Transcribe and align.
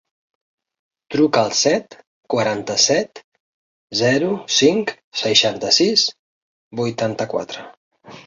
Truca 1.15 1.41
al 1.47 1.51
set, 1.57 1.97
quaranta-set, 2.33 3.21
zero, 4.01 4.31
cinc, 4.61 4.95
seixanta-sis, 5.23 6.07
vuitanta-quatre. 6.83 7.69